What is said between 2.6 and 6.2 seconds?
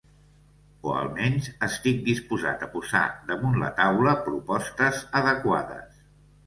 a posar damunt la taula propostes adequades.